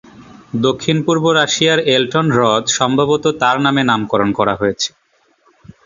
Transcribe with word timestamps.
দক্ষিণ-পূর্ব 0.61 1.25
রাশিয়ার 1.39 1.79
এলটন 1.91 2.27
হ্রদ 2.31 2.63
সম্ভবত 2.77 3.23
তার 3.41 3.57
নামে 3.65 3.81
নামকরণ 3.83 4.29
করা 4.39 4.53
হয়েছে। 4.55 4.89